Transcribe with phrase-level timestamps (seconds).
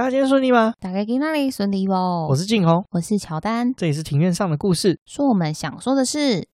[0.00, 0.72] 大家今天顺利吗？
[0.80, 1.92] 大家今天哪里顺利不？
[1.92, 6.48] 我是静红，我是乔丹，这里是庭院上的故事，说我们想说的事。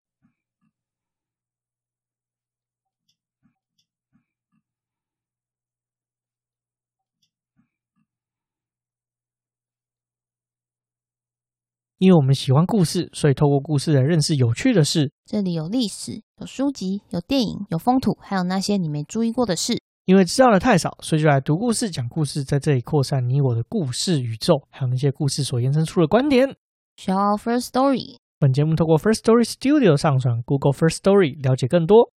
[11.99, 15.11] 因为我们喜欢故事，所以透过故事来认识有趣的事。
[15.23, 19.83] 这里有历史，有书籍，有电影，有风土，还有那些你没注意过的事。
[20.05, 26.55] 因为知道的太少，所以就来读故事、讲故事，在这里扩散你我的故事宇宙，还有那些故事所延伸出的观点。
[26.95, 28.17] Share First Story。
[28.37, 32.11] 本节目透过 First Story Studio 上传，Google First Story 了解更多。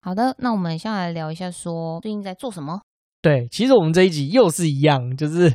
[0.00, 2.80] 好的，那我们先来聊一下说，说最近在做什么。
[3.22, 5.52] 对，其实我们这一集又是一样，就是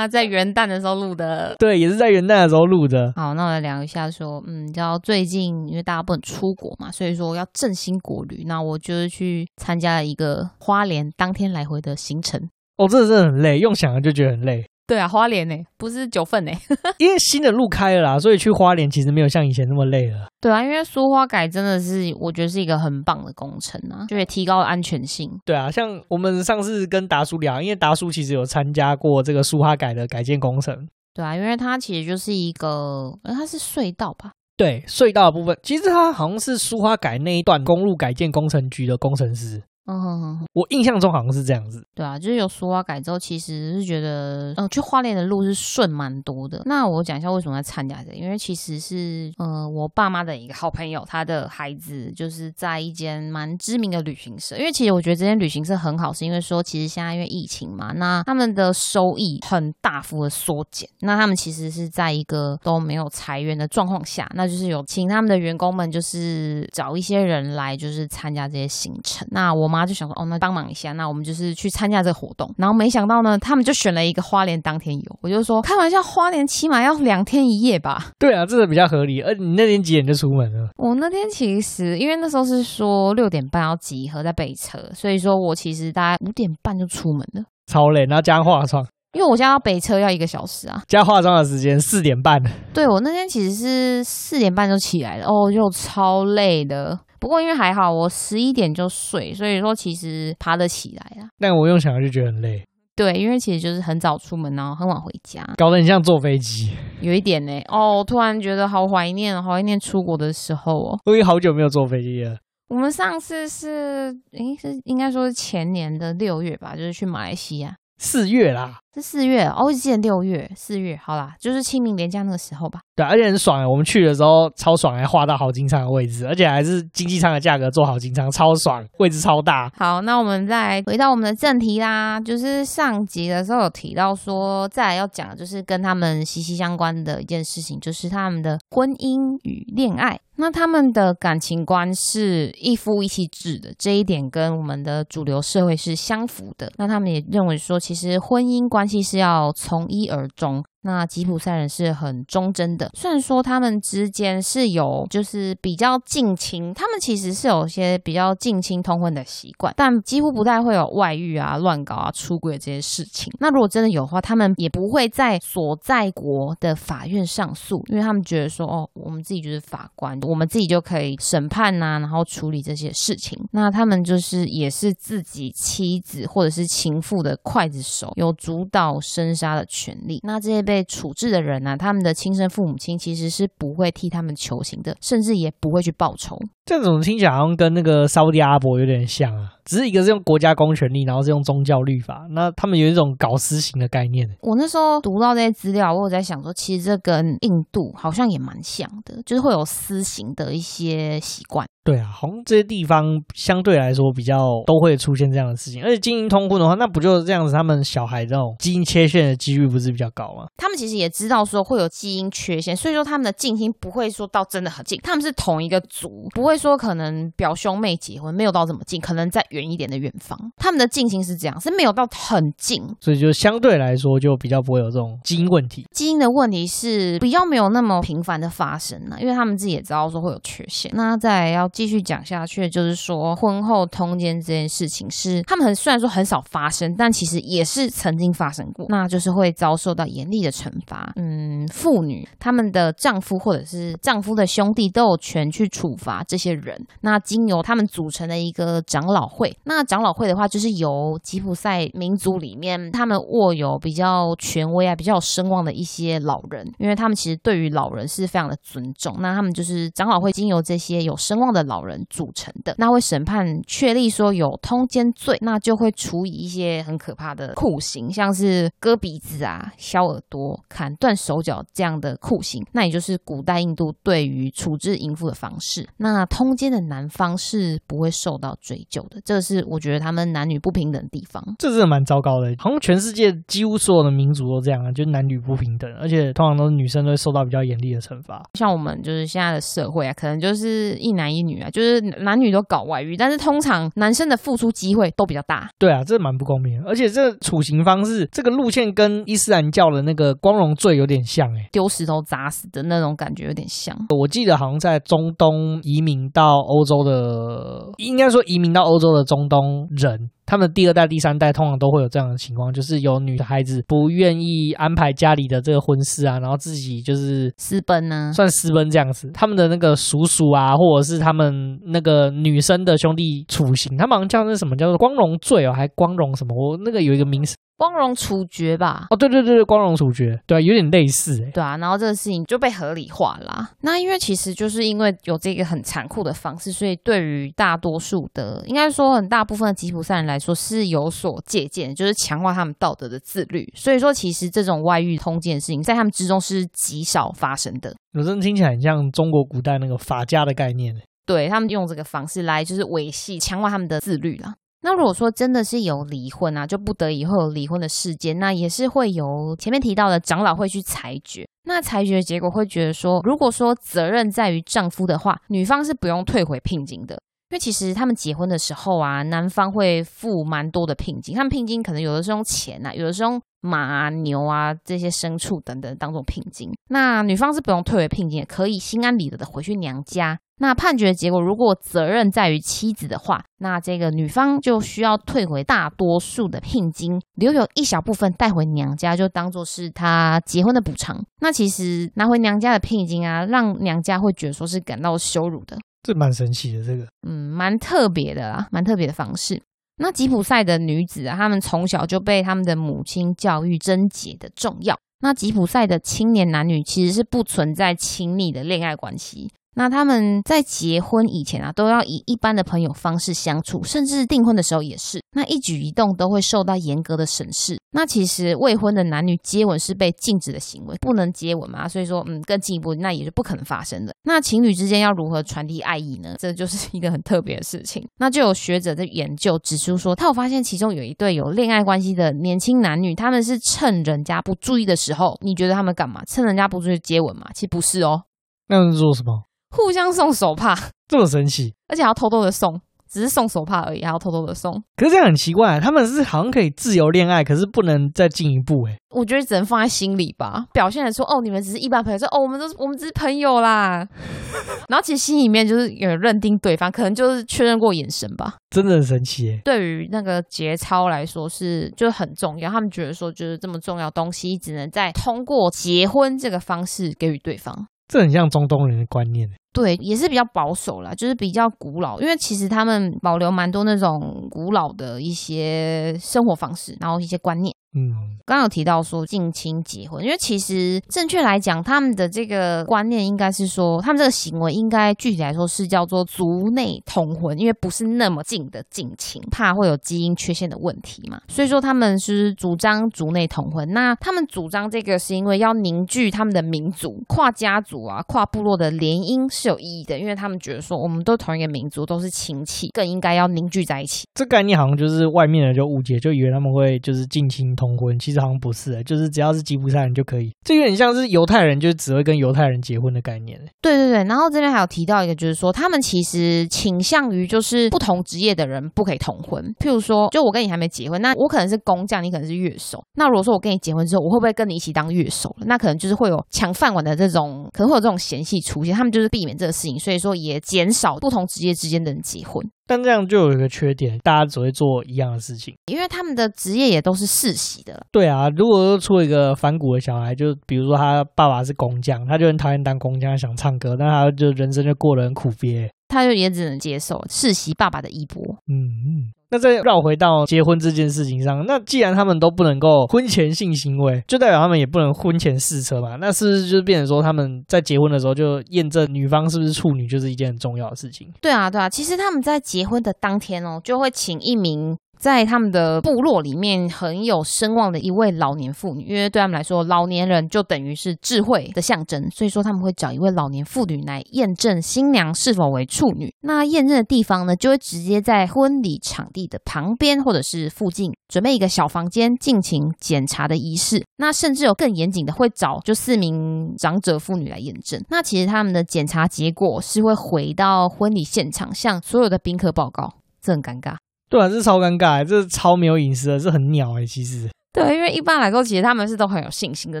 [0.08, 1.52] 在元旦的时候录的。
[1.58, 3.12] 对，也是在元旦的时候录的。
[3.16, 12.40] 好，那我来聊一下，说，嗯，你知道最近因为大家不能出国嘛，所以说要振兴国旅，那我就是去参加了一个花莲当天来回的行程。
[12.76, 14.64] 哦，这真的很累，用想了就觉得很累。
[14.86, 16.52] 对啊，花莲呢，不是九份呢，
[16.98, 20.26] 因为新的路开了啦，所以去花莲其实没有像以前那么累了。
[20.40, 25.30] 对啊，因为苏花改真的是我觉得是一个很棒的工程啊，就会提高了安全性。
[25.44, 30.88] 对啊，像我们上次跟达叔聊，因为达叔其实有参加过这个苏花改的改建工程。
[31.14, 34.32] 对啊，因为它其实就是一个，它是隧道吧？
[34.56, 39.62] 对，隧道的部分，其实它好像是苏花改那一段公路改建工程局的工程师。
[39.86, 41.84] 嗯哼哼，我印象中好像是这样子。
[41.92, 46.62] 对啊，就是有苏花改之后，其实是觉得，呃，去花莲的路是顺蛮多的。
[46.66, 54.56] 那我讲一下为什么要参加这个，因为其实是，呃，我爸妈的一个好朋友，他的孩子就是在一间蛮知名的旅行社。
[54.56, 60.88] 因为其实我觉得这间旅行社很好，是因为说，其实现在因为疫情嘛，那他们的收益很大幅的缩减。
[61.00, 69.26] 那他们其实是在一个都没有裁员的状况下，那就是有请他们的员工们，就是找一些人来，就是参加这些行程。
[69.32, 69.71] 那我。
[69.72, 72.54] 我妈就想说，哦，那帮忙一下，那我们就是去参加这个活动。
[72.58, 75.18] 然后没想到呢，他们就选了一个花莲当天游。
[75.22, 78.10] 我就说，开玩笑，花莲起码要两天一夜吧？
[78.18, 79.22] 对啊，这个比较合理。
[79.22, 80.68] 而你那天几点就出门了？
[80.76, 87.44] 我那天其实因为那时候是说六点半要集合在北车，所以说我其实大概五点半就出门了。
[87.66, 90.82] 超累，然后加化妆，因为我家要北车要一个小时啊。
[90.86, 92.42] 加化妆的时间四点半。
[92.74, 96.98] 对，我那天其实是四点半就起来了，哦，就超累的。
[97.22, 101.30] 不过因为还好，我十一点就睡，所以说其实爬得起来啊。
[101.38, 102.64] 但我用想就觉得很累。
[102.96, 106.72] 对，因为其实就是很早出门，然后很晚回家，搞得很像坐飞机。
[107.00, 110.98] 有一点呢，哦，突然觉得好怀念，好怀念出国的时候哦。
[111.06, 112.36] 我已经好久没有坐飞机了。
[112.66, 117.76] 我们上次是，诶，是应该说是前年的六月吧，就是去马来西亚。
[117.98, 118.80] 四月啦。
[118.94, 122.80] 是四月哦，我记得六月、四月，好啦，就是清明连假那个时候吧。
[122.94, 129.72] 对，而且很爽，我们去的时候超爽，还画到好经舱的位置，而且还是经济舱的价格坐好经舱，超爽，位置超大。
[129.74, 140.20] 好，那我们再回到我们的正题啦，就是上集的时候有提到说，再来要讲的就是跟他们息息相关的一件事情，就是他们的婚姻与恋爱。
[140.36, 146.72] 那他们的感情观是一夫一妻制的，这一点跟我们的主流社会是相符的。
[146.78, 150.64] 那他们也认为说，其实婚姻关关系是要从一而终。
[150.82, 163.32] 那吉普赛人是很忠贞的，虽然说他们之间是有就是比较近亲，他们其实是有些比较近亲通婚的习惯，但几乎不太会有外遇啊、乱搞啊、出轨这些事情。
[163.38, 173.38] 那如果真的有的话，他们也不会在所在国的法院上诉，因为他们觉得说，哦，我们自己就是法官，我们自己就可以审判呐、然后处理这些事情。
[173.52, 180.20] 那他们就是也是自己妻子或者是情妇的刽子手，有主导生杀的权利。
[180.22, 186.38] 那这些被被处置的人呢、啊，他们的亲生父母亲其实是不会替他们求情的，甚至也不会去报仇。
[186.64, 189.52] 这种听起来好像跟那个沙乌地阿拉伯有点像啊。
[189.64, 194.28] 只是一个是用国家公权力，然后是用宗教律法，那他们有一种搞私刑的概念。
[194.40, 201.64] 我那时候读到这些资料，我有在想说，其实这跟印度好像也蛮像的，就是会有私刑的一些习惯。
[201.84, 207.52] 对啊，好像这些地方相对来说比较都会出现这样的事情，而且基因通婚的话，那不就是这样子？
[207.52, 210.46] 他们小孩这种基因缺陷的几率不是比较高吗？
[210.56, 225.84] 他们其实也知道说会有基因缺陷，所以说他们的近亲不会说到真的很近，他们是同一个族，不会说可能表兄妹结婚没有到这么近，可能在远一点的远方，他们的近亲是这样，是没有到很近，所以就相对来说就比较不会有这种基因问题。
[225.90, 230.92] 基因的问题是比较没有那么频繁的发生呢，因为他们自己也知道说会有缺陷。
[230.94, 241.12] 那再要继续讲下去，就是说婚后通奸这件事情是他们很虽然说很少发生，但其实也是曾经发生过，那就是会遭受到严厉的惩罚。
[241.16, 246.78] 嗯，妇女他们的丈夫或者是丈夫的兄弟都有权去处罚这些人。
[247.00, 259.16] 那经由他们组成的一个长老会，那长老会的话，就是由吉普赛民族里面他们握有比较权威啊、比较有声望的一些老人，因为他们其实对于老人是非常的尊重。
[259.20, 272.64] 那他们就是长老会经由这些有声望的老人组成的，那会审判确立说有通奸罪，那就会处以一些很可怕的酷刑，像是割鼻子啊、削耳朵、砍断手脚这样的酷刑。
[272.72, 275.88] 那也就是古代印度对于处置淫妇的方式。
[275.96, 281.42] 那通奸的男方是不会受到追究的，这是我觉得他们男女不平等的地方。
[281.58, 288.42] 这是蛮糟糕的，好像全世界几乎所有的民族都这样啊，就是男女不平等，而且通常都是女生都会受到比较严厉的惩罚。
[288.54, 295.68] 像我们就是现在的社会啊，可能就是一男一女啊，就是男女都搞外遇，但是通常男生的付出机会都比较大。
[295.78, 303.96] 对啊，这蛮不公平的，而且这处刑方式，这个路线跟伊斯兰教的那个光荣罪有点像，哎，丢石头砸死的那种感觉有点像。
[304.10, 310.30] 我记得好像在中东移民到欧洲的，应该说移民到欧洲的中东人。
[310.52, 319.30] 他们第二代、第三代通常都会有这样的情况，就是有女孩子不愿意安排家里的这个婚事啊，然后自己就是私奔呢、啊，算私奔这样子。
[319.32, 326.54] 他们的那个叔叔啊，或者是他们那个女生的兄弟处刑，他们好像叫那什么叫做光荣罪哦，还光荣什么？
[326.54, 327.56] 我那个有一个名词。
[327.76, 329.06] 光荣处决吧？
[329.10, 331.50] 哦，对对对对，光荣处决，对啊，有点类似哎。
[331.50, 333.70] 对啊，然后这个事情就被合理化啦。
[333.80, 343.68] 那因为其实就是因为有这个很残酷的方式，所以对于大多数的，应该说很大部分的吉普赛人来说是有所借鉴，就是强化他们道德的自律。
[343.74, 347.94] 所以说，其实这种外遇通奸的事情，在他们之中是极少发生的。
[348.12, 350.94] 有真的听起来很像中国古代那个法家的概念。
[351.24, 354.54] 对，他们用这个方式来就是维系、强化他们的自律啦。
[354.84, 361.46] 那如果说真的是有离婚啊，就不得已会有离婚的事件，那也是会由前面提到的长老会去裁决。
[361.64, 367.14] 那裁决结果会觉得说，如果说责任在于丈夫的话，女方是不用退回聘金的，
[367.50, 376.72] 因为其实他们结婚的时候啊，男方会付蛮多的聘金，他们聘金可能有的是用钱啊，有的是用马啊、牛啊这些牲畜等等当做聘金。
[376.88, 380.36] 那女方是不用退回聘金，也可以心安理得的回去娘家。
[380.62, 391.20] 那判决结果，如果责任在于妻子的话，那这个女方就需要退回大多数的聘金，留有一小部分带回娘家，就当做是她结婚的补偿。
[391.40, 399.60] 那其实拿回娘家的聘金啊，让娘家会觉得说是感到羞辱的，这蛮神奇的，这个嗯，蛮特别的啦，蛮特别的方式。
[399.96, 404.96] 那吉普赛的女子啊，她们从小就被他们的母亲教育贞洁的重要。
[405.24, 409.50] 那吉普赛的青年男女其实是不存在亲密的恋爱关系。
[409.74, 415.20] 那他们在结婚以前啊，都要以一般的朋友方式相处，甚至订婚的时候也是。
[415.34, 417.78] 那一举一动都会受到严格的审视。
[417.92, 421.88] 那其实未婚的男女接吻是被禁止的行为，不能接吻嘛。
[421.88, 424.14] 所以说，嗯，更进一步，那也是不可能发生的。
[424.24, 426.34] 那情侣之间要如何传递爱意呢？
[426.38, 428.06] 这就是一个很特别的事情。
[428.18, 436.22] 那就有学者在研究指出说，他有发现其中有一对有恋爱关系的年轻男女，他们是趁人家不注意的时候，你觉得他们干嘛？
[436.26, 437.50] 趁人家不注意接吻嘛？
[437.54, 438.24] 其实不是哦。
[438.68, 439.44] 那他们做什么？
[439.72, 440.78] 互相送手帕，
[441.08, 442.80] 这么神奇，而且还要偷偷的送，
[443.10, 444.72] 只是送手帕而已，还要偷偷的送。
[444.96, 448.96] 可是这样很奇怪，他们是好像可以自由恋爱，可是不能再进一步哎。
[449.14, 454.06] 我觉得只能放在心里吧，表现的说哦，你们只是一般朋友，说哦，我们都是我们只是朋友啦。
[454.88, 458.54] 然后其实心里面就是有认定对方，可能就是确认过眼神吧。
[458.70, 459.60] 真的很神奇哎。
[459.64, 467.86] 对于那个节操来说是就很重要，他们觉得说就是这么重要东西，只能在通过结婚这个方式给予对方。
[468.08, 469.48] 这很像中东人的观念。
[469.72, 477.74] 对，也是比较保守啦，就是比较古老，因为其实他们保留蛮多那种古老的一些生活方式，然后一些观念。
[477.94, 493.86] 嗯，刚刚有提到说近亲结婚，因为其实正确来讲，他们的这个观念应该是说，他们这个行为应该具体来说是叫做族内通婚，因为不是那么近的近亲，怕会有基因缺陷的问题嘛，所以说他们是主张族内通婚。
[493.92, 504.26] 那他们主张这个是因为要凝聚他们的民族，跨家族啊、跨部落的联姻是有意义的，因为他们觉得说我们都同一个民族，都是亲戚，更应该要凝聚在一起。
[504.34, 510.50] 这概念好像就是外面人就误解，就以为他们会就是近亲通婚，其实好像不是、欸，就是只要是吉普赛人就可以。
[510.64, 513.64] 这有点像是犹太人，就只会跟犹太人结婚的概念、欸。
[513.80, 519.62] 对对对，然后这边还有提到一个，就是说他们其实倾向于就是不同职业的人不可以通婚。
[519.78, 523.02] 譬如说，就我跟你还没结婚，那我可能是工匠，你可能是乐手。
[523.14, 525.54] 那如果说我跟你结婚之后，我会不会跟你一起当乐手？
[525.66, 528.94] 那可能就是会有抢饭碗的这种，可能会有这种嫌隙出现。
[528.94, 532.66] 他们就是避免免这个事情，所以说也减少不同职业之间的人结婚。
[532.86, 538.04] 但这样就有一个缺点，大家只会做一样的事情，因为他们的职业也都是世袭的。
[538.10, 548.42] 对啊，如果说出一个反骨的小孩，就比如说他爸爸是工匠，他就很讨厌当工匠，想唱歌，但他就人生就过得很苦逼，他就也只能接受世袭爸爸的衣钵。
[548.68, 549.32] 嗯嗯。
[549.50, 556.16] 那再绕回到结婚这件事情上，那既然他们都不能够婚前性行为，就代表他们也不能婚前试车嘛？
[556.16, 561.28] 那是不是就变成说他们在结婚的时候就验证女方是不是处女，就是一件很重要的事情？
[561.42, 564.96] 对啊，对啊，其实他们在结婚的当天哦，就会请一名。
[565.22, 576.34] 在他们的部落里面很有声望的一位老年妇女，因为对他们来说，老年人就等于是智慧的象征，所以说他们会找一位老年妇女来验证新娘是否为处女。
[576.40, 584.04] 那验证的地方呢，就会直接在婚礼场地的旁边或者是附近准备一个小房间进行检查的仪式。
[584.16, 588.04] 那甚至有更严谨的，会找就四名长者妇女来验证。
[588.08, 593.94] 那其实他们的检查结果是会回到婚礼现场，向所有的宾客报告，这很尴尬。
[594.32, 597.50] 对啊，这超尴尬，这超没有隐私的，这很鸟哎，其实。
[597.70, 600.00] 对，因为一般来说，其实他们是都很有信心的。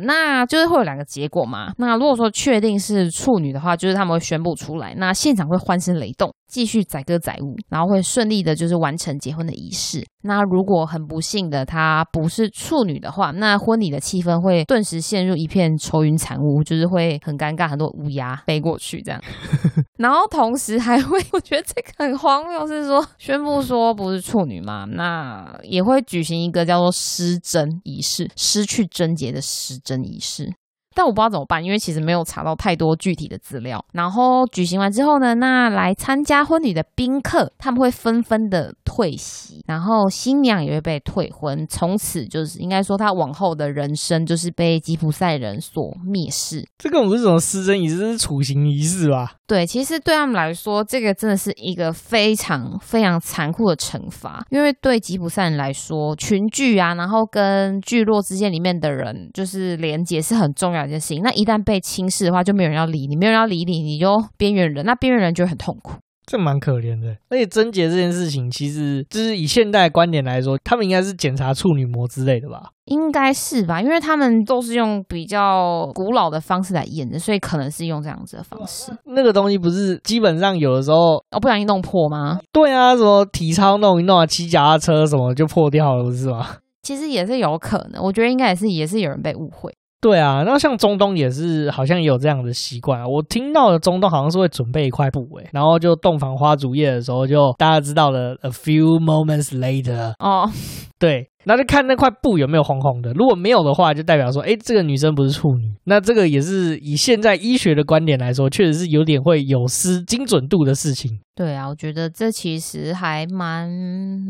[0.00, 1.70] 那就是会有两个结果嘛。
[1.76, 10.06] 那如果说确定是处女的话，就是他们会宣布出来，那现场会欢声雷动，继续载歌载舞，然后会顺利的，就是完成结婚的仪式。
[10.24, 19.18] 那如果很不幸的她不是处女的话，那婚礼的气氛会顿时陷入一片愁云惨雾，就是会很尴尬，很多乌鸦飞过去这样。
[19.96, 30.52] 然后同时还会， 我觉得这个很荒谬，是说宣布说不是处女嘛，那也会举行一个叫做失贞仪式，失去贞洁的失贞仪式。
[30.94, 33.84] 但我不知道怎么办，因为其实没有查到太多具体的资料。
[33.92, 46.66] 然后举行完之后呢，那来参加婚礼的宾客他们会纷纷的退席，然后新娘也会被退婚，从此就是应该说他往后的人生就是被吉普赛人所蔑视。
[46.78, 49.32] 这个不是什么失贞仪式，这是处刑仪式吧？
[49.46, 60.81] 对，其实对他们来说，这个真的是一个非常非常残酷的惩罚，因为对吉普赛人来说，群聚啊，然后跟聚落之间里面的人就是连接是很重要。
[60.90, 65.94] 件事情，那一旦被轻视的话，就没有人要理你，没有人要理你，你就边缘人，那边缘人就会很痛苦，
[66.26, 67.16] 这蛮可怜的。
[67.28, 72.70] 而且贞洁这件事情，其实就是以现代观点来说，他们应该是检查处女膜之类的吧？
[72.86, 78.92] 应该是吧，因为他们都是用比较古老的方式来验的，所以可能是用这样子的方式。
[79.04, 82.40] 那个东西不是基本上有的时候哦，不小心弄破吗？
[82.52, 86.56] 对啊，什么体操弄一弄啊，骑脚踏车什么就破掉了，不是吗？
[86.82, 89.72] 其实也是有可能，我觉得应该也是也是有人被误会。
[90.02, 93.06] 对啊，那像中东也是，好像也有这样的习惯啊。
[93.06, 98.36] 我听到的中东好像是会准备一块布，诶，然后就洞房花烛夜的时候，就大家知道了。
[98.42, 100.50] A few moments later，哦，
[100.98, 105.72] 对，那就看那块布有没有红红的，如果没有的话，就代表说，诶，这个女生不是处女。
[105.84, 111.20] 那这个也是以现在医学的观点来说，确实是有点会有失精准度的事情。
[111.36, 113.70] 对啊，我觉得这其实还蛮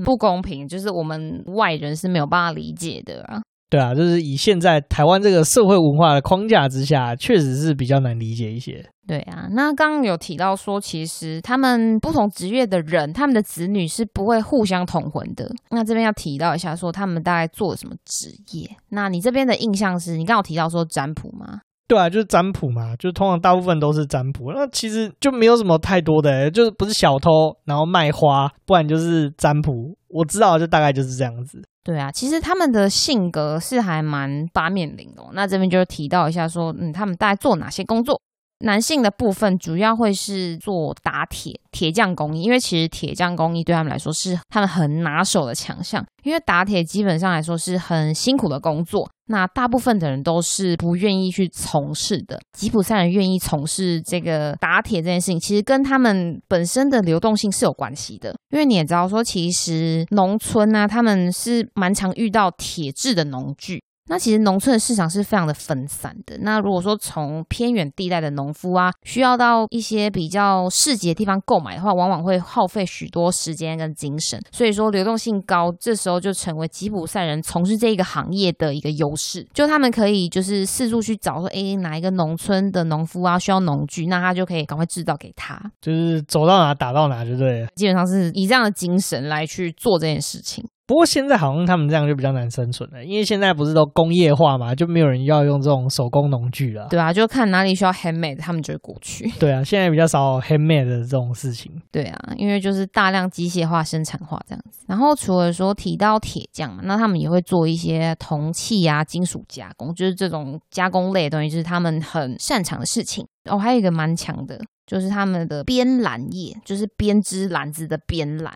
[0.04, 3.40] 不公平，就是我们外人是没有办法理解的啊。
[3.72, 8.84] 对啊，就是以现在台湾这个社会文化的框架之下，确实是比较难理解一些。
[9.06, 15.50] 对啊，那刚刚有提到说，其实他们不同职业的人，他们的子女是不会互相通婚的。
[15.70, 18.68] 那这边要提到一下，说他们大概做了什么职业？
[18.90, 21.62] 那你这边的印象是你刚刚有提到说占卜吗？
[21.92, 24.50] 对啊，就是占卜嘛，就通常大部分都是占卜。
[24.52, 29.94] 那其实就没有什么太多的，就是不是小偷，然后卖花，不然就是占卜。
[30.08, 31.62] 我知道，就大概就是这样子。
[31.84, 35.32] 对啊，其实他们的性格是还蛮八面玲珑。
[35.34, 38.18] 那这边就提到一下说，嗯，他们大概做哪些工作？
[38.60, 46.02] 男性的部分主要会是做打铁、铁匠工艺，因为其实铁匠工艺对他们来说是他们很拿手的强项。
[46.22, 52.40] 因为打铁基本上来说是很辛苦的工作，那大部分的人都是不愿意去从事的。
[52.52, 58.34] 吉普赛人愿意从事这个打铁这件事情，其实跟他们本身的流动性是有关系的。
[58.50, 63.82] 因为你也知道说，其实农村呢、他们是蛮常遇到铁制的农具。
[64.08, 66.36] 那其实农村的市场是非常的分散的。
[66.40, 74.40] 那如果说从偏远地带的农夫啊，需要到一些比较市集的地方购买的话，往往会耗费许多时间跟精神。
[74.50, 79.46] 所以说流动性高，这时候就成为吉普赛人从事这一个行业的一个优势。
[79.54, 85.58] 就他们可以就是四处去找说，哎，哪一个农村的农夫啊需要农具，那他就可以赶快制造给他。
[85.80, 87.68] 就是走到哪打到哪，就对了。
[87.76, 90.64] 基本上是以这样的精神来去做这件事情。
[90.86, 96.88] 不过现在好像他们这样就比较难生存了，因为现在不是都工业化嘛，就没有人要用这种手工农具了。
[96.90, 99.30] 对啊，就看哪里需要 handmade，他们就会过去。
[99.38, 101.72] 对啊，现在比较少 handmade 的这种事情。
[101.90, 104.84] 对啊，因为就是大量机械化生产化这样子。
[104.88, 113.24] 然后除了说提到铁匠嘛，那他们也会做一些铜器啊、金属加工，就是这种加工类的东西，就是他们很擅长的事情。
[113.48, 118.52] 哦，还有一个蛮强的，就是他们的编篮业，就是编织篮子的编篮。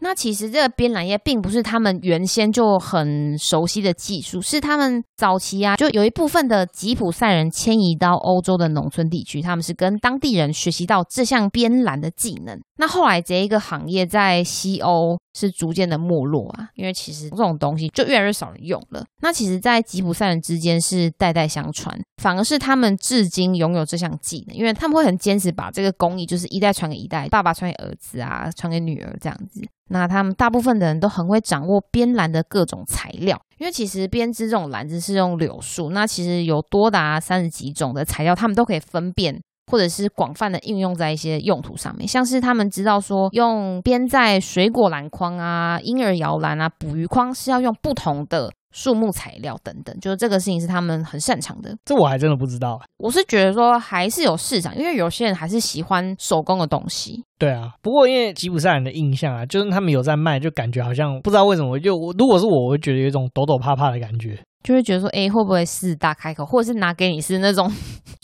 [0.00, 12.58] 那其实这个编篮业并不是他们原先就很熟悉的技术，是他们早期啊，就有一部分的吉普赛人迁移到欧洲的农村地区，他们是跟当地人学习到这项编篮的技能。
[12.76, 19.04] 那后来这一个行业在西欧是逐渐的没落啊，因为其实这种东西就越来越少人用了。
[19.22, 29.62] 那其实，在吉普赛人之间是代代相传，反而是他们至今拥有这项技能，因为他们会很坚持把这个工艺就是一代传给一代，爸爸传给儿子啊，传给女儿这样子。
[29.90, 48.52] 那他们大部分的人都很会掌握编篮的各种材料，因为其实编织这种篮子是用柳树，那其实有多达三十几种的材料，他们都可以分辨，或者是广泛的应用在一些用途上面，像是他们知道说用编在水果篮筐啊、婴儿摇篮啊、捕鱼筐是要用不同的。
[48.70, 51.74] 树木材料等等，就是这个事情是他们很擅长的。
[51.86, 52.78] 这我还真的不知道。
[52.98, 57.24] 我是觉得说还是有市场，因为有些人还是喜欢手工的东西。
[57.38, 67.72] 对啊，不过因为吉普赛人的印象啊，就是他们有在卖，就感觉好像不知道为什么，就如果是我，我会觉得有一种抖抖怕怕的感觉，就会觉得说，哎，会不会是大开口，或者是拿给你是那种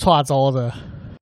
[0.05, 0.71] 跨州 的。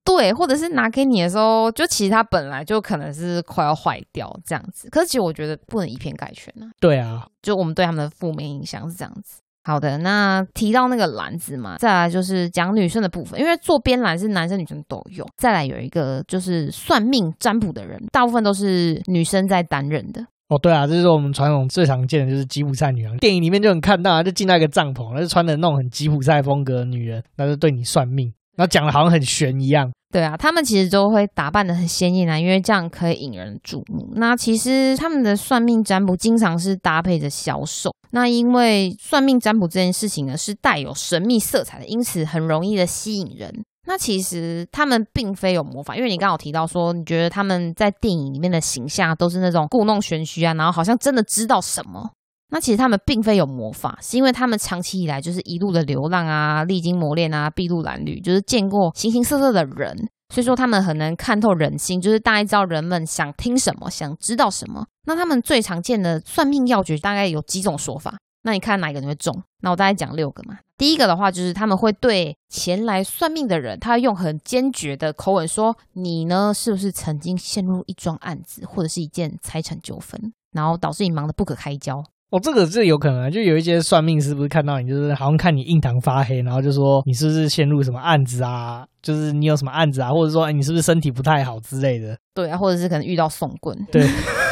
[0.03, 4.89] 对，或者是拿给你的时候，就其实它本来就可能是快要坏掉这样子。
[4.89, 6.71] 可是其实我觉得不能以偏概全呢、啊。
[6.79, 9.39] 对啊，就我们对他们的负面印象是这样子。
[9.65, 15.25] 好的，那提到那个篮子嘛，再来就是讲女生的部分，因为做编篮是男生女生都有。
[15.37, 20.21] 再来有一个就是算命占卜的人，大部分都是女生在担任的。
[20.49, 28.33] 哦，对啊，这就是我们传统最常见的就是吉普赛女郎，电影里面就能看到啊，就进到一个帐篷，那就穿的那种很吉普赛风格的女人，那就对你算命。
[28.55, 34.07] 然后讲的好像很玄一样，对啊，他们其实都会打扮得很鲜艳啊，因为这样可以引人注目。
[34.15, 43.63] 那其实他们的算命占卜经常是搭配着销售，那因为算命占卜这件事情呢是带有神秘色彩的，因此很容易的吸引人。
[43.85, 52.11] 那其实他们并非有魔法，因为你刚好提到说，你觉得他们在电影里面的形象都是那种故弄玄虚啊，然后好像真的知道什么。
[52.53, 59.97] 那其实他们并非有魔法，是因为他们长期以来就是一路的流浪啊，历经磨练啊，筚路蓝缕，就是见过形形色色的人，
[60.29, 64.85] 所以说他们很能看透人心，就是大概知道人们想听什么，想知道什么。
[65.05, 69.41] 那他们最常见的算命要诀大概有几种说法，那你看哪一个你会中？
[69.61, 70.59] 那我大概讲六个嘛。
[70.77, 88.83] 第一个的话就是他们会对前来算命的人，他用很坚决的口吻说：“你呢，是不是曾经陷入一桩案子，或者是一件财产纠纷，然后导致你忙得不可开交？”哦，这个这有可能，就有一些算命师不是看到你，就是好像看你印堂发黑，然后就说你是不是陷入什么案子啊？
[89.03, 90.09] 就是你有什么案子啊？
[90.09, 92.17] 或者说，哎，你是不是身体不太好之类的？
[92.33, 93.77] 对啊，或者是可能遇到送棍。
[93.91, 94.03] 对，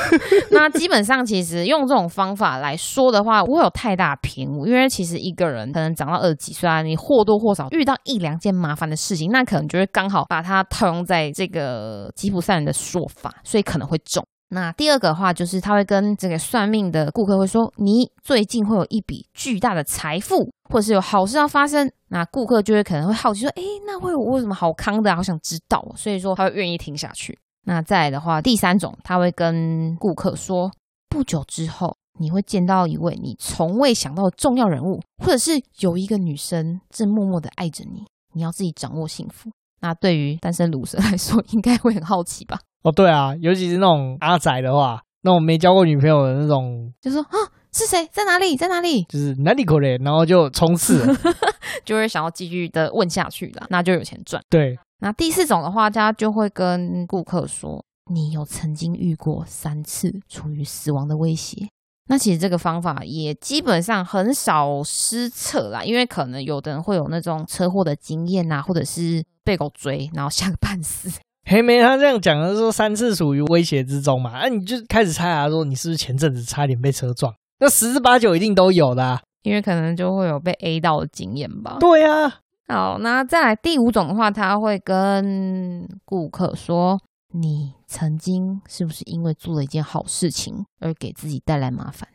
[0.51, 14.23] 那基本上其实用这种方法来说的话，不会有太大偏误，因为其实一个人可能长到二十几岁啊，你或多或少遇到一两件麻烦的事情，那可能就是刚好把它套用在这个吉普赛人的说法，所以可能会中。
[14.53, 21.89] 那第二个的话，就是他会跟这个算命的顾客会说，你最近会有一笔巨大的财富，或者是有好事要发生。
[22.09, 25.15] 那顾客就会可能会好奇说，诶，那会有为什么好康的？
[25.15, 27.39] 好想知道，所以说他会愿意听下去。
[27.63, 30.69] 那再来的话，第三种，他会跟顾客说，
[31.07, 39.49] 不久之后你会见到一位你从未想到的重要人物，或者是有一个女生正默默的爱着你，你要自己掌握幸福。
[39.79, 42.59] 那对于单身鲁蛇来说，应该会很好奇吧？
[42.83, 47.35] 哦，对啊，尤其是那种阿宅的话，那种没交过女朋友的那种，就说啊，
[47.71, 49.03] 是谁在哪里，在哪里？
[49.03, 51.15] 就是哪里可怜，然后就冲刺了，
[51.85, 54.41] 就会想要继续的问下去了，那就有钱赚。
[54.49, 61.67] 对，那第四种的话，他就会跟顾客说，你有曾经遇过三次处于死亡的威胁。
[62.07, 71.09] 那其实这个方法也基本上很少失策啦，因为可能有的人会有那种车祸的经验啊，或者是被狗追，然后吓个半死。
[71.51, 77.35] 黑莓他这样讲的是说三次处于威胁之中嘛，那、啊、你就开始猜啊，说你是不是前阵子差点被车撞？
[77.59, 81.75] 那十之八九一定都有的、啊，因为可能就会有被 A 到的经验吧。
[81.77, 86.97] 对呀、啊，好，那再来第五种的话，他会跟顾客说：
[87.33, 92.07] 你曾经是不是因为做了一件好事情而给自己带来麻烦？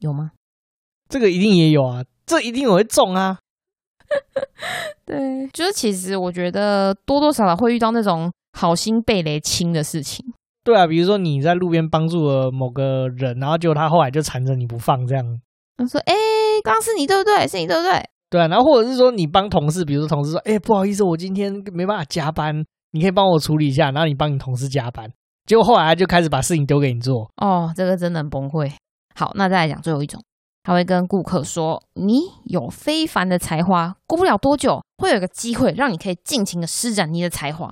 [0.00, 0.32] 有吗？
[1.08, 3.38] 这个一定也有啊，这一定有会中啊。
[5.06, 8.30] 对，就是其实我觉得多多少少会遇到那种。
[8.52, 10.24] 好心被雷亲的事情，
[10.64, 15.40] 对啊，比如说你在路边帮助了某个人，然后结果他后来就缠着你不放，这样。
[15.76, 17.46] 他说：“哎、欸，刚刚是你对不对？
[17.46, 25.08] 是你对不对？”对啊，然后或者是说你帮同事，比如说同事说：“哎、欸，不好意思，我今天没办法加班，你可以帮我处理一下。”然后你帮你同事加班，
[25.46, 27.30] 结果后来他就开始把事情丢给你做。
[27.36, 28.72] 哦，这个真的很崩溃。
[29.14, 30.20] 好，那再来讲最后一种，
[30.64, 37.70] 他会跟顾客说：“你有非凡的才华，过不了多久会有一个机会让你可以尽情的施展你的才华。”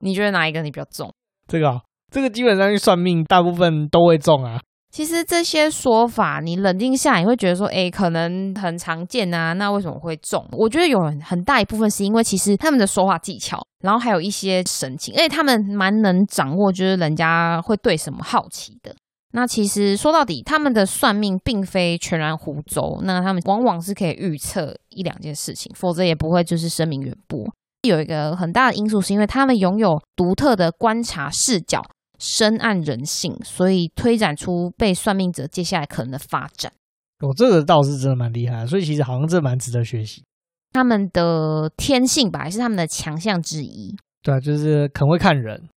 [0.00, 1.12] 你觉得哪一个你比较重？
[1.46, 1.80] 这个、哦，
[2.12, 4.60] 这个基本上去算命，大部分都会中啊。
[4.90, 9.52] 其实这些说法，你冷静下来，你会觉得说，哎，可能很常见啊。
[9.52, 10.42] 那为什么会中？
[10.52, 18.94] 我觉得有很大一部分是因为其实他们的说话技巧，然后还有一些神情，而且他们蛮能掌握，就是人家会对什么好奇的。
[19.32, 27.46] 那其实说到底，他们的算命并非全然胡诌，那他们往往是可以预测一两件事情，否则也不会就是声名远播。
[27.82, 31.82] 有一个很大的因素，是因为他们拥有独特的观察视角。
[32.20, 36.72] 深谙人性，所以推展出被算命者接下来可能的发展。
[37.20, 40.24] 哦，这个倒是真的蛮厉害，所以其实好像这蛮值得学习。
[40.72, 43.96] 他们的天性吧，还是他们的强项之一。
[44.20, 45.68] 对啊，就是很会看人。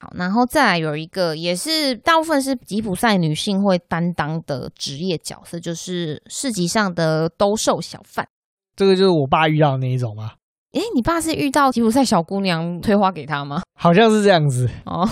[0.00, 8.28] 好，然后再来有一个，也是大部分是吉普赛女性会担当的职业角色，就是市集上的兜售小贩。
[8.76, 10.32] 这个就是我爸遇到的那一种吗？
[10.72, 13.62] 诶，你爸是遇到吉普赛小姑娘退花给他吗？
[13.74, 15.08] 好像是这样子哦。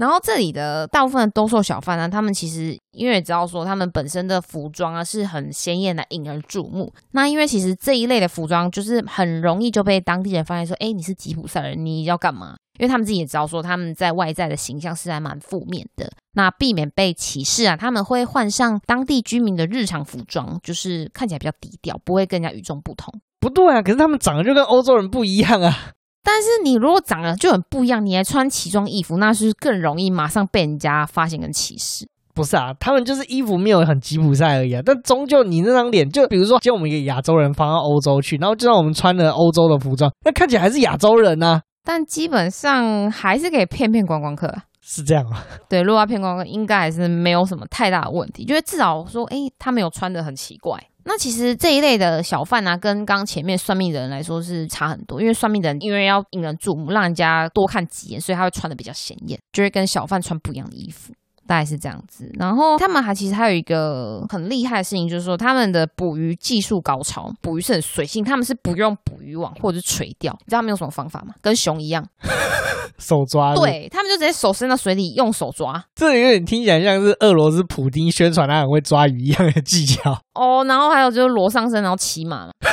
[0.00, 6.90] 然后这里的大部分的兜售小贩呢，他们其实因为也知道说他们本身的服装啊是很鲜艳的，引人注目。
[7.10, 12.56] 那因为其实这一类的服装就是很容易就被当地人发现说，诶，你是吉普赛人，你要干嘛？
[12.78, 16.10] 因为他们自己也知道说他们在外在的形象是还蛮负面的。
[16.32, 23.12] 那避免被歧视啊，他们会换上当地居民的日常服装，就是看起来比较低调，不会更加与众不同。
[23.38, 25.92] 不对啊，可是他们长得就跟欧洲人不一样啊。
[26.22, 32.08] 但是你如果长得就很不一样，你还穿奇装异服，那是更容易马上被人家发现跟歧视。
[32.32, 34.80] 不是啊，他们就是衣服没有很吉普赛而已啊。
[34.84, 41.62] 但终究你那张脸，就比如说，今天我们一个亚洲人放到欧洲去，然后就让我们穿了欧洲的服装，那看起来还是亚洲人啊。
[41.84, 44.54] 但基本上还是可以骗骗观光客。
[44.82, 45.44] 是这样啊？
[45.68, 50.78] 对，如果要骗观光客，应该还是没有什么太大的问题，就是至少说，哎，他没有穿的很奇怪。
[51.04, 61.12] 那其实这一类的小贩呢、啊，跟刚前面算命的人来说是差很多，因为算命的人因为要引人注目，让人家多看几眼，所以他会穿的比较显眼，就会跟小贩穿不一样的衣服。
[61.46, 71.34] 大概是这样子，然后他们还其实还有一个很厉害的事情，就是说他们的捕鱼技术高超，捕鱼是很随性，他们是不用捕鱼网或者是垂钓，你知道他们用什么方法吗？
[71.42, 72.06] 跟熊一样，
[72.98, 73.52] 手抓。
[73.56, 75.84] 对，他们就直接手伸到水里用手抓。
[75.96, 80.64] 这有点听起来像是俄罗斯普丁宣传他很会抓鱼一样的技巧哦。
[80.64, 82.70] 然后还有就是裸上身然后骑马嘛，哎、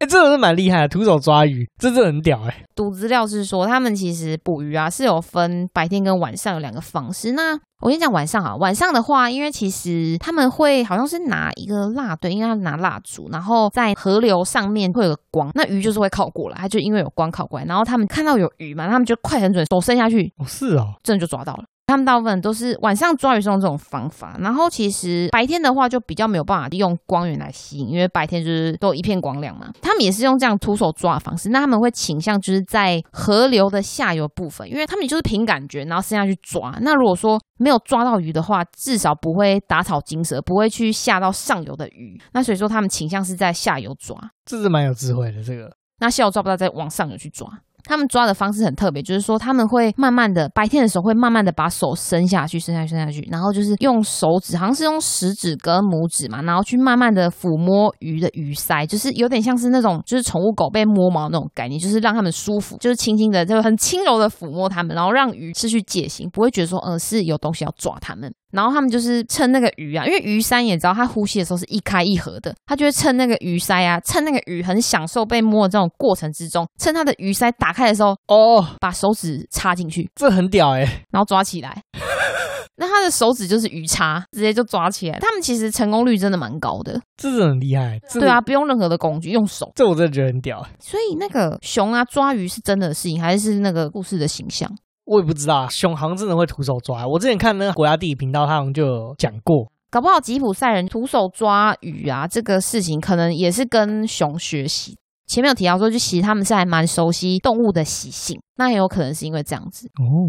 [0.00, 2.64] 欸，这个是蛮厉害的，徒手抓鱼，这真的很屌哎、欸。
[2.74, 7.32] 读资料是说，他们其实捕鱼啊是有分白天跟晚上有两个方式。
[7.32, 21.64] 那我跟你讲晚上啊，晚上的话，因为其实他们会好像是拿一个蜡对，应该拿蜡烛，然后在河流上面会有个光，那鱼就是会靠过来，它就因为有光靠过来，然后他们看到有鱼嘛，他们就快很准，手伸下去，哦是哦，真的就抓到了。
[21.88, 29.72] 他们大部分都是晚上抓鱼是用这种方法，然后其实白天的话就比较没有办法利用光源来吸引，因为白天就是都一片光亮嘛。
[29.80, 36.78] 他们也是用这样徒手抓的方式，那他们会倾向就是在河流的下游部分，因为他们就是凭感觉，然后伸下去抓。
[36.82, 42.20] 那如果说没有抓到鱼的话，至少不会打草惊蛇，不会去吓到上游的鱼。
[42.34, 45.74] 那所以说他们倾向是在下游抓，这是蛮有智慧的这个。
[46.00, 47.48] 那下游抓不到，再往上游去抓。
[47.88, 68.30] 他们抓的方式很特别，就是说他们会慢慢的，白天的时候会慢慢的把手伸下去，伸下去，伸下去，然后就是用手指，好像是用食指跟拇指嘛，然后去慢慢的抚摸鱼的鱼鳃，就是有点像是那种就是宠物狗被摸毛那种概念，就是让他们舒服，就是轻轻的，就很轻柔的抚摸它们，然后让鱼失去戒心，不会觉得说，呃，是有东西要抓它们。
[68.52, 81.82] 然后他们就是趁那个鱼啊，因为鱼鳃也知道它呼吸的时候是一开一合的，它就会趁那个鱼鳃啊，趁那个鱼很享受被摸的这种过程之中，趁它的鱼鳃打开的时候，哦，把手指插进去，这很屌哎、欸，然后抓起来，
[82.80, 85.18] 那他的手指就是鱼叉，直接就抓起来。
[85.18, 87.98] 他们其实成功率真的蛮高的，这是很厉害。
[88.12, 90.64] 对啊，不用任何的工具，用手，这我真的觉得很屌。
[90.78, 94.70] 所以那个熊啊抓鱼是真的事情，还是那个故事的形象？
[95.08, 97.06] 我也不知道，熊好像真的会徒手抓。
[97.06, 104.98] 我之前看那个国家地理频道，他好像就有讲过，搞不好吉普赛人徒手抓鱼啊，这个事情可能也是跟熊学习。
[105.26, 110.28] 前面有提到说，就其实他们是还蛮熟悉动物的习性，那也有可能是因为这样子哦。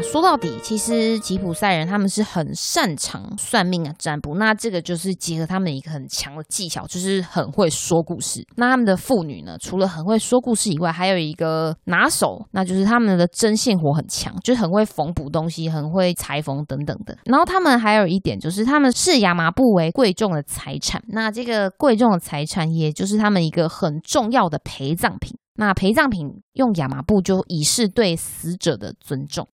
[0.00, 4.36] 说到底，其实吉普赛人他们是很擅长算命啊、占卜。
[4.36, 8.44] 那这个就是结合他们一个很强的技巧，就是很会说故事。
[8.56, 17.16] 那他们的妇女呢，除了很会说故事以外，还有一个拿手，那就是他们的针线活很强，就很会缝补东西，很会裁缝等等的。
[17.24, 21.02] 然后他们还有一点就是，他们视亚麻布为贵重的财产。
[21.08, 25.36] 那这个贵重的财产，也就是他们一个很重要的陪葬品。
[25.56, 29.48] 那陪葬品用亚麻布，就以示对死者的尊重。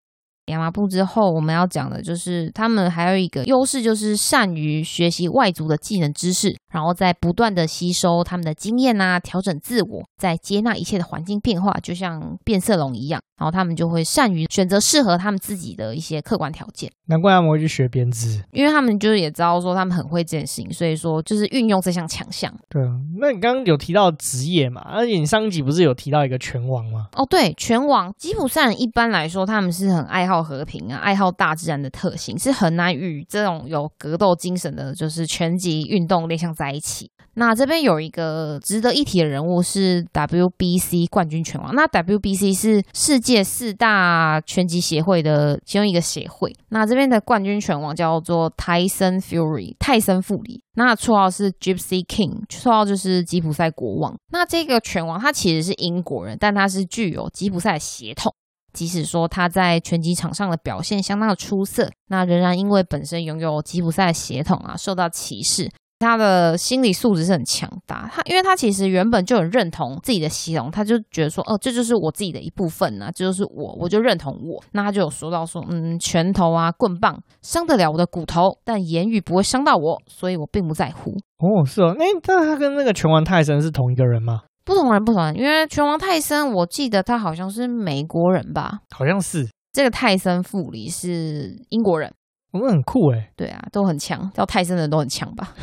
[0.50, 13.20] 亚麻布之后，我们要讲的就是他们还有一个优势，就是善于学习外族的技能知识，然后再不断的吸收他们的经验啊，调整自我，在接纳一切的环境变化，就像变色龙一样。
[13.40, 16.92] 然后他们就会善于选择适合他们自己的一些客观条件。
[17.06, 22.52] 难怪他们会去学编织，因为他们就是也知道说他们很会这件事情，所以说就是运用这项强项。
[22.68, 24.82] 对啊，那你刚刚有提到职业嘛？
[24.82, 27.06] 而且你上一集不是有提到一个拳王吗？
[27.16, 37.11] 哦，对，拳王吉普赛人一般来说他们是很爱好和平啊，爱好大自然的特性，是很难与这种有格斗精神的，就是拳击运动联想在一起。
[37.35, 41.72] 那这边有一个值得一提的人物是 WBC 冠军拳王。
[41.74, 46.55] 那 WBC 是世界四大拳击协会的其中一个协会。
[46.70, 50.61] 那这边的冠军拳王叫做 Tyson Fury 泰森·富里。
[50.74, 54.16] 那绰号是 Gypsy King，绰号就是吉普赛国王。
[54.33, 58.35] 那这个拳王他其实是英国人，但他是具有吉普赛的血统。
[58.72, 65.70] 即使说他在拳击场上的表现相当的出色，那仍然因为本身拥有吉普赛血统啊，受到歧视。
[65.98, 74.64] 他的心理素质是很强大，他因为他其实原本就很认同自己的系统，他就觉得说，哦，这就是我自己的一部分呐、啊，这就是我，我就认同我。
[74.72, 81.11] 那他就有说到说，嗯，拳头啊，棍棒伤得了我的骨头，但言语不会伤到我，所以我并不在乎。
[81.37, 84.40] 哦，是哦，那那他跟那个拳王泰森是同一个人吗？
[84.64, 88.81] 不同人，不同人，因为拳王泰森，我记得他好像是美国人吧？
[88.90, 89.49] 好像是。
[89.73, 92.12] 这个泰森富里是英国人。
[92.53, 95.55] 我们很酷诶，对啊，都很强，叫泰森的人都很强吧，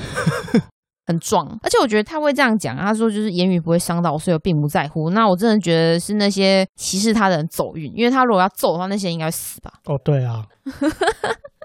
[1.05, 1.45] 很壮。
[1.61, 5.09] 而且我觉得他会这样讲，他说就是言语不会伤到我，所以我并不在乎。
[5.09, 9.73] 那我真的觉得是那些歧视他的人走运，因为他如果要揍的话，那些人应该死吧？
[9.85, 10.45] 哦，对啊。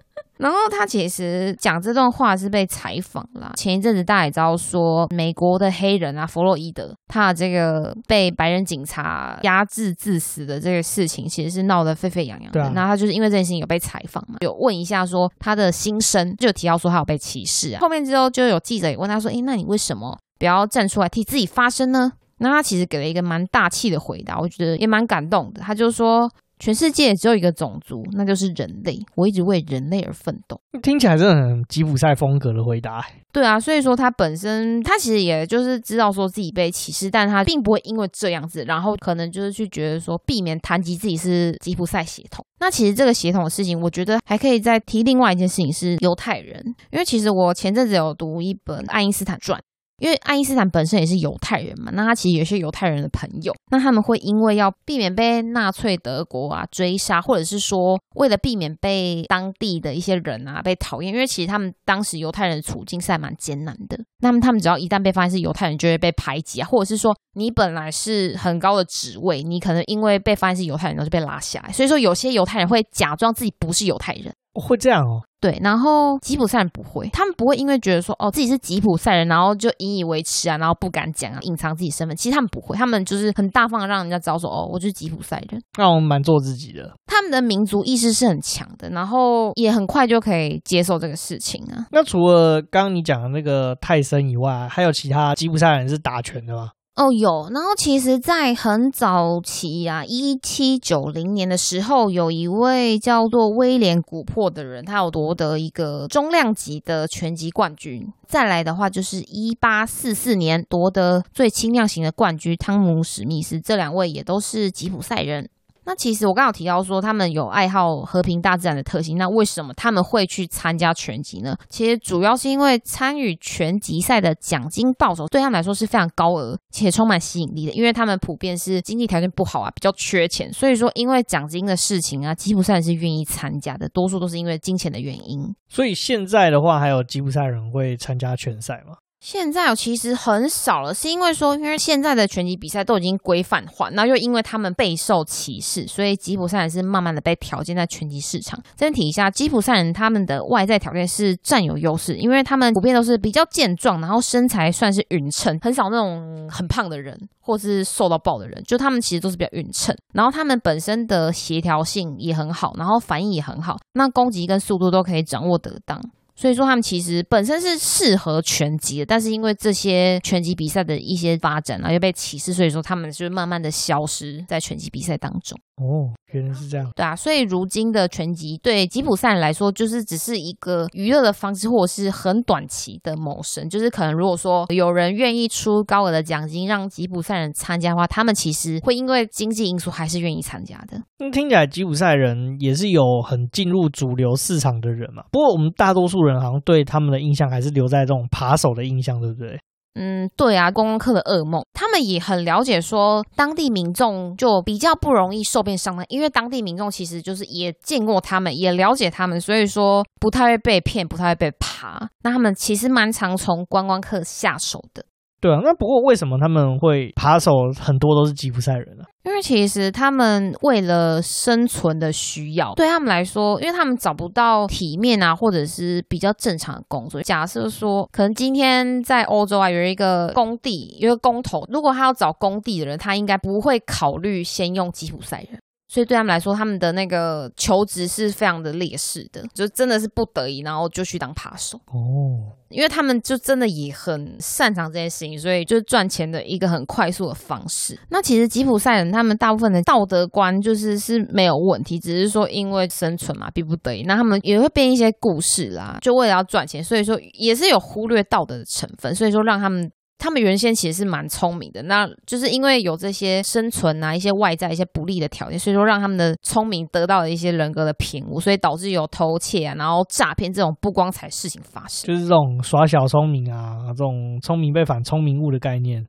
[0.43, 3.53] 然后他其实讲这段话是被采访啦。
[3.55, 12.71] 前一阵子大家也知道说，美国的黑人啊，弗洛伊德，他的这个被白人警察压制致死的这个事情，其实是闹得沸沸扬扬的。
[12.71, 17.79] 那他就是因为这件事情有被采访嘛，有问一下说他的心声，就有提到说他有被歧视啊。
[17.81, 25.61] 后面之后就有记者也问他说：“诶，那你为什么不要站出来替自己发声呢？”那他其实给了一个蛮大气的回答，我觉得也蛮感动的。
[25.61, 26.29] 他就说。
[26.63, 28.97] 全世界只有一个种族，那就是人类。
[29.17, 30.61] 我一直为人类而奋斗。
[30.81, 33.05] 听起来真的很吉普赛风格的回答。
[33.33, 42.47] 对啊，所以说他本身他其实也就是知道说自己被歧视，但他并不会因为这样子，然后可能就是去觉得说避免谈及自己是吉普赛血统。
[42.61, 49.59] 那其实这个血统的事情，我觉得还可以再提另外一件事情是犹太人，因为其实我前阵子有读一本《爱因斯坦传》。
[50.03, 63.97] 因为爱因斯坦本身也是犹太人嘛，那他其实有些犹太人的朋友，那他们会因为要避免被纳粹德国啊追杀，或者是说为了避免被当地的一些人啊被讨厌，因为其实他们当时犹太人的处境是还蛮艰难的。
[64.19, 71.73] 那么他们只要一旦被发现是犹太人，就会被排挤啊，或者是说你本来是很高的职位，你可能因为被发现是犹太人，然后就被拉下来。
[71.73, 74.35] 所以说有些犹太人会假装自己不是犹太人。
[74.55, 82.17] 会这样哦，对，然后吉普赛人不会，他们不会因为觉得说哦自己是吉普赛人，然后就引以为耻啊，然后不敢讲啊，隐藏自己身份。
[82.17, 85.61] 其实他们不会，他们就是很大方的让人家知道说哦，我就是吉普赛人。
[85.77, 91.87] 那我们蛮做自己的，他们的民族意识是很强的，然后也很快就可以接受这个事情啊。
[91.91, 96.71] 那除了刚刚你讲的那个泰森以外，还有其他吉普赛人是打拳的吗？
[96.95, 97.49] 哦，有。
[97.51, 108.13] 然后其实，在很早期啊，一七九零年的时候，有一位叫做威廉古珀的人，他有夺得一个中量级的拳击冠军。
[108.29, 113.59] 再来的话，就是一八四四年夺得最轻量型的冠军，汤姆史密斯。
[113.59, 115.49] 这两位也都是吉普赛人。
[115.85, 119.19] 那其实我刚刚提到说，他们有爱好和平大自然的特性。
[119.19, 121.57] 那为什么他们会去参加拳击呢？
[121.69, 127.73] 其实主要是因为参与拳击赛的奖金报酬对他们来说是非常高额且充满吸引力的。
[127.73, 135.55] 因为他们普遍是经济条件不好啊，比较缺钱，所以说因为奖金的事情啊，吉普赛人是愿意参加的，多数都是因为金钱的原因。
[135.69, 138.95] 所以现在的话，还有吉普赛人会参加拳赛吗？
[139.25, 148.61] 现在其实很少了，是因为说，因为现在的拳击比赛都已经规范化，然后又因为他们备受歧视，所以吉普赛人是慢慢的被挑战在拳击市场。
[148.75, 166.03] 这边提一下，吉普赛人他们的外在条件是占有优势，因为他们普遍都是比较健壮，然后身材算是匀称，很少那种很胖的人或是瘦到爆的人，就他们其实都是比较匀称，然后他们本身的协调性也很好，然后反应也很好，那攻击跟速度都可以掌握得当。
[166.35, 175.59] 所以说，他们其实本身是适合拳击的，但是因为这些拳击比赛的一些发展啊，又被歧视，所以说他们就慢慢的消失在拳击比赛当中。
[175.77, 176.89] 哦，原来是这样。
[176.95, 183.69] 对啊，所以如今的拳击对吉普赛人来说，就是只是一个娱乐的方式，或者是很短期的谋生。
[183.69, 191.03] 就是可能如果说有人愿意出高额的奖金让吉普赛人参加的话，他们其实会因为经济因素还是愿意参加的。
[191.19, 195.25] 那听起来吉普赛人也是有很进入主流市场的人嘛。
[195.33, 199.59] 不过我们大多数人好像对他们的印象还是留在这种扒手的印象，对不对？
[199.95, 212.09] 嗯，对啊，观光客的噩梦，他们也很了解，说当地民众就比较不容易受骗上当，因为当地民众其实就是也见过他们，也了解他们，所以说不太会被骗，不太会被扒。
[212.23, 215.05] 那他们其实蛮常从观光客下手的。
[215.43, 219.03] 对啊，那不过为什么他们会扒手很多都是吉普赛人呢？
[219.25, 227.21] 因为其实他们为了生存的需要，对他们来说，因为他们找不到体面啊，或者是比较正常的工作。
[227.23, 235.61] 假设说，可能今天在欧洲啊，有一个工地，有一个工头，如果他要找工地的人，他应该不会考虑先用吉普赛人。
[235.93, 242.57] 所以对他们来说，他们的那个求职是非常的劣势的，就真的是不得已，然后就去当扒手哦。
[242.71, 247.99] 因为他们就真的也很擅长这件事情，所以就是赚钱的一个很快速的方式。
[248.09, 259.93] 那其实吉普赛人他们大部分的道德观就是是没有问题，只是说因为生存嘛，逼不得已，那他们也会编一些故事啦，就为了要赚钱，所以说也是有忽略道德的成分，所以说让他们。
[260.23, 276.07] 他们原先其实是蛮聪明的，那就是因为有这些生存啊、一些外在一些不利的条件，所以说让他们的聪明得到了一些人格的偏误，所以导致有偷窃啊、然后诈骗这种不光彩事情发生，就是这种耍小聪明啊、这种聪明被反聪明误的概念。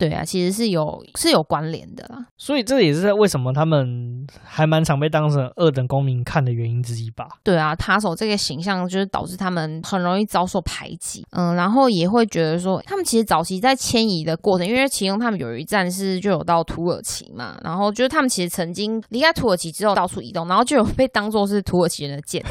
[0.00, 7.28] 对啊，其实是有是有关联的啦，所以这也是为什么他们还蛮常被当成二等公民看的原因之一吧。
[7.42, 22.42] 对啊，他手这个形象就是导致他们很容易遭受排挤，嗯，然后也会觉得说，他们其实早期在迁移的过程，因为其中他们有一站是就有到土耳其嘛，然后就是他们其实曾经离开土耳其之后到处移动，然后就有被当做是土耳其人的贱，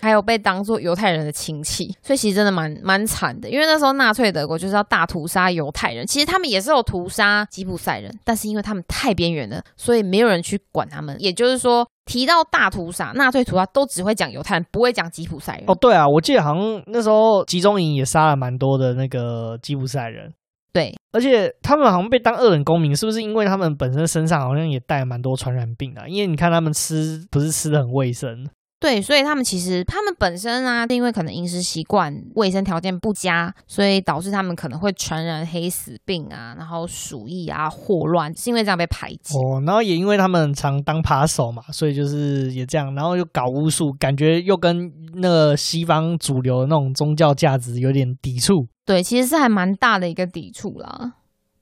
[0.00, 6.84] 还有被当做犹太人的亲戚，所以其实真的蛮蛮惨的，因为那时候纳粹德国就是要大屠杀犹太人，其实他们也是有。
[6.88, 11.14] 屠杀吉普赛人，但是因为他们太边缘了，所以没有人去管他们。
[11.20, 15.64] 也就是说，提到大屠杀、纳粹屠杀，都只会讲犹太人，不会讲吉普赛人。
[15.66, 20.32] 哦，对啊，我记得好像那时候集中营也杀了蛮多的那个吉普赛人。
[20.72, 26.06] 对，而且他们好像被当二等公民，是不是因为他们本身身上好像也带蛮多传染病啊？
[26.06, 28.48] 因为你看他们吃不是吃的很卫生。
[28.80, 39.36] 对，所以他们其实他们本身啊，因为可能饮食习惯、卫生条件不佳，所以导致他们可能会传染黑死病啊，然后鼠疫啊、霍乱，是因为这样被排挤。
[39.36, 48.68] 哦，然后也因为他们常当扒手嘛，所以就是也这样，然后又搞巫术，感觉又跟那个西方主流的那种宗教价值有点抵触。
[48.86, 51.14] 对，其实是还蛮大的一个抵触啦。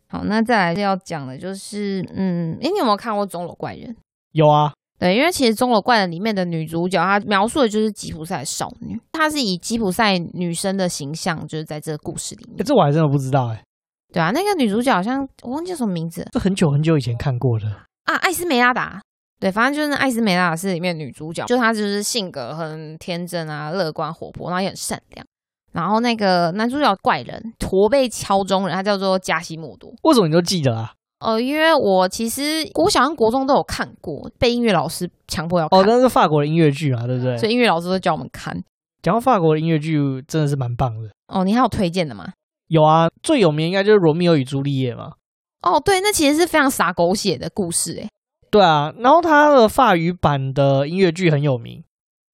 [0.08, 3.90] 好，那再来要讲的就是，嗯，诶，你有没有看过《钟楼怪人》？
[4.32, 4.74] 有啊。
[4.98, 12.64] 对，因为其实《钟楼怪人》里面的女主角，她描述的就是吉普赛少女，她是以吉普赛女生的形象，就是在这个故事里面。
[12.64, 13.62] 这我还真的不知道哎。
[14.12, 17.66] 对啊，那个女主角好像我忘记什么名字，这很久很久以前看过的
[18.04, 19.02] 啊，艾斯梅拉达。
[19.38, 25.26] 对，反正就是那艾斯梅拉达是里面女主角，就她就是性格很天真啊，乐观活泼，然后也很善良。
[25.72, 29.92] 然后那个男主角怪人驼背敲钟人，他叫做加西莫多。
[30.04, 30.94] 为什么你都记得啊？
[31.18, 35.80] 呃，因为我其实国小跟国中都有看过，被音乐老师强迫要看。
[35.80, 37.36] 哦，那是法国的音乐剧啊，对不对？
[37.38, 38.62] 所以音乐老师都叫我们看。
[39.02, 39.98] 讲到法国的音乐剧，
[40.28, 41.10] 真的是蛮棒的。
[41.28, 42.32] 哦，你还有推荐的吗？
[42.68, 45.12] 有啊，最有名应该就是《罗密欧与朱丽叶》嘛。
[45.62, 48.08] 哦，对，那其实是非常洒狗血的故事，诶。
[48.50, 51.82] 对啊，然后他的法语版的音乐剧很有名，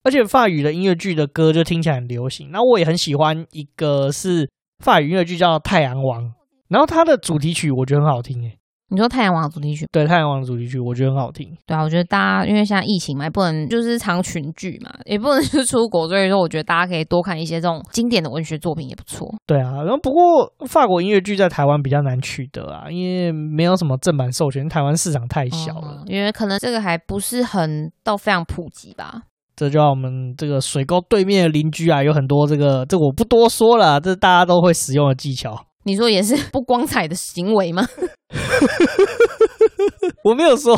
[0.03, 2.49] 而且法语的音乐剧的歌就听起来很流行。
[2.51, 4.49] 那我也很喜欢一个是
[4.83, 6.23] 法语音乐剧叫《太阳王》，
[6.67, 8.57] 然后它的主题曲我觉得很好听，诶。
[8.89, 9.87] 你说《太阳王》的主题曲？
[9.91, 11.47] 对，《太阳王》的主题曲，我觉得很好听。
[11.65, 19.33] 对啊，我觉得大家因为现在疫情嘛，也不能就是常群剧嘛，也不能是出国，所以说我觉得大家可以多看一些这种经典的文学作品也不错。
[19.47, 26.03] 对啊，然后不过法国音乐剧在台湾比较难取得啊，因为没有什么正版授权，台湾市场太小了。
[26.03, 29.23] 嗯，因为可能这个还不是很到非常普及吧。
[29.55, 35.65] 这就让我们这个水沟对面的邻居啊，有很多这个，这个我不多说了，这大家都会使用的技巧。
[35.85, 37.85] 你说也是 不光彩的行为吗？
[40.23, 40.75] 我没有说，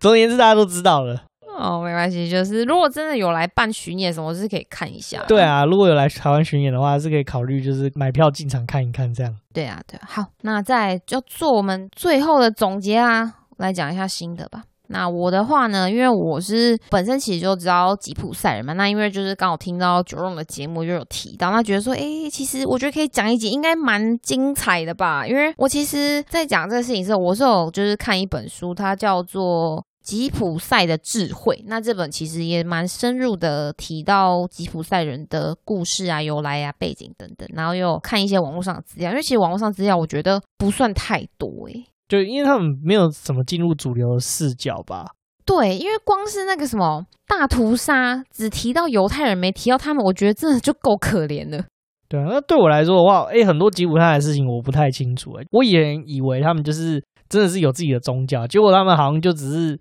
[0.00, 1.22] 总而言之，大家都知道了。
[1.56, 5.22] 哦，没关系，就是如果真的有来办巡演什么，是可以看一下。
[5.28, 9.36] 对啊，如果有来台湾巡演的话，是可以考虑就是买票进场看一看这样。
[9.52, 14.64] 对啊，对啊，好，那再就做我们最后的总结啊，来讲一下心得吧。
[14.88, 25.26] 那我的话呢，因为我是本身其实就知道吉普赛人嘛，那因为就是刚好听到九荣的节目就有提到，那觉得说，诶，其实我觉得可以讲一集，应该蛮精彩的吧？
[25.26, 31.64] 因为我其实，在讲这个事情的时候，我是有就是看一本书，它叫做《吉普赛的智慧。
[31.66, 45.06] 那这本其实也蛮深入的提到吉普赛人的故事啊、由来啊、背景等等，然后又看一些网络上的资料，因为其实网络上资料我觉得不算太多诶、就因为他们没有怎么进入主流的视角吧。
[45.46, 51.64] 对，因为光是那个什么大屠杀，只提到犹太人，没提到他们，我觉得真的就够可怜了。
[52.08, 59.80] 对啊，那对我来说的话，哎，很多吉普赛的事情我不太清楚，哎，我以前以为他们就是真的是有自己的宗教，结果他们好像就只是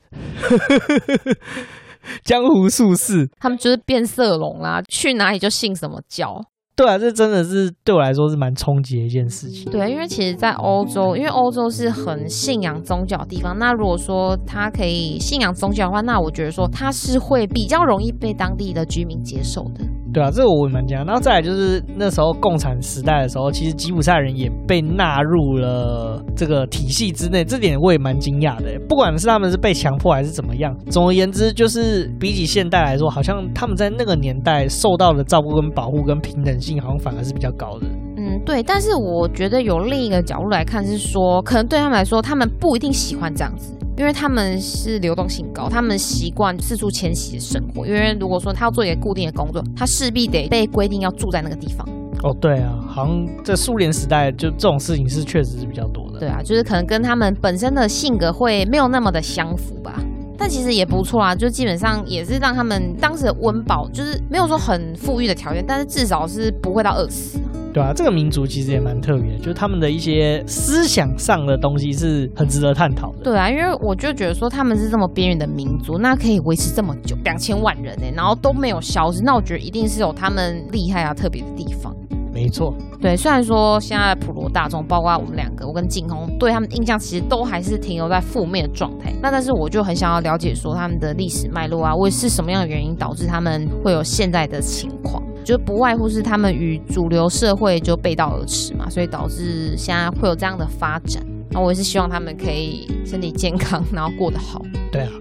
[2.23, 6.43] 江湖术士，他们就是变色龙啦，去哪里就信什么教。
[6.75, 9.71] 对啊，这真的是对我来说是蛮冲击的一件事情。
[9.71, 13.57] 对，因为其实，在欧洲，因为欧洲是很信仰宗教的地方。
[13.59, 19.85] 那如果说他可以信仰宗教的话，那我觉得说他是会比较容易被当地的居民接受的。
[20.13, 21.05] 对啊，这个我也蛮惊讶。
[21.05, 28.79] 然后再来就是那时候共产时代的时候，其实吉普赛人也被纳入了这个体系之内，这点我也蛮惊讶的。
[28.87, 37.87] 不管是他们是被强迫还是怎么样，总而言之，就是比起现代来说，好像他们在那个年代受到的照顾跟保护跟平等性，好像反而是比较高的。
[38.17, 38.61] 嗯，对。
[38.61, 43.73] 但是我觉得有另一个角度来看，是说可能对他们来说，他们不一定喜欢这样子。
[43.95, 47.85] 因为他们是流动性高，他们习惯四处迁徙的生活。
[47.85, 51.87] 因为如果说他要做一个固定的工作，他势必得被规定要住在那个地方。
[52.23, 56.19] 哦，对啊，好像在苏联时代，就这种事情是确实是比较多的。
[56.19, 60.01] 对啊，就是可能跟他们本身的性格会没有那么的相符吧。
[60.37, 67.39] 但其实也不错啊，就基本上也是让他们当时的温饱，就是没有说很富裕的条件，但是至少是不会到饿死。
[67.73, 73.23] 对啊，这个民族其实也蛮特别的，就是他们的一些思想上的东西是很值得探讨的。
[73.23, 81.91] 对啊，因为我就觉得说他们是这么边缘的民族，那可以维持这么久，两千万人呢，然后都没有消失，那我觉得一定是有他们厉害啊、特别的地方。
[82.33, 89.13] 没错，对，虽然说现在普罗大众，包括我们两个，我跟景红对他们印象其实都还是停留在负面的状态。
[89.21, 95.21] 那但是我就很想要了解说他们的历史脉络啊，为是什么样的原因导致他们会有现在的情况。
[95.45, 101.23] 就不外乎是他们与主流社会就背道而驰嘛，所以导致现在会有这样的发展。
[101.51, 104.59] 那我也是希望他们可以身体健康，然后过得好。
[104.91, 105.11] 对啊，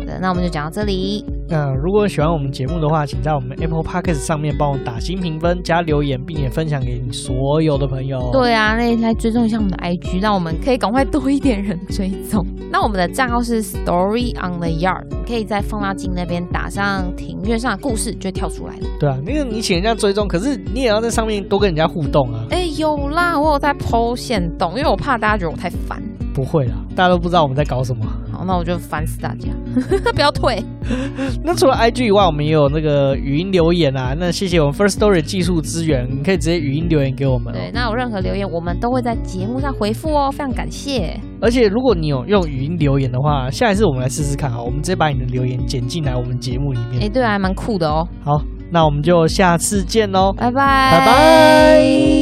[0.00, 1.22] 好的，那我们就讲到这里。
[1.48, 8.30] 那如果喜欢我们节目的话，请在我们 Apple Podcast 上面帮我打新评分、加留言，并且分享给你所有的朋友。
[8.32, 12.44] 对啊，那来追踪一下我们的 IG，让我们可以赶快多一点人追踪。
[12.68, 18.86] 那我们的账号是 Story on the Yard，可以在放大镜那边打上庭院上的故事，就会跳出来了。
[18.98, 22.44] 对啊，那个你请人家追踪，可是你也要在上面多跟人家互动啊。
[22.50, 26.02] 哎，有啦，我有在 po 限动，因为我怕大家觉得我太烦。
[26.34, 28.04] 不会啦，大家都不知道我们在搞什么。
[28.46, 29.48] 好，那我就烦死大家，
[30.14, 30.62] 不要退。
[31.42, 34.14] 那除了 IG 以外，我们也有那个语音留言啊。
[34.18, 37.56] 那谢谢我们 First Story 技术资源，你可以直接语音留言给我们喔。
[37.56, 41.18] 对，那有任何留言，我们都会在节目上回复哦，非常感谢。
[41.40, 47.02] 而且如果你有用语音留言的话，下一次我们来试试看啊，我们直接把你的留言剪进来我们节目里面。
[47.02, 48.06] 哎，对啊，还蛮酷的哦。
[48.24, 48.40] 好，
[48.70, 52.15] 那我们就下次见喽，拜拜，拜拜。